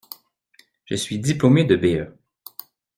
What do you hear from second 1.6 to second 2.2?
de B.E.